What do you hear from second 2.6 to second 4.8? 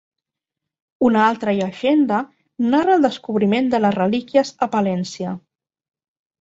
narra el descobriment de les relíquies a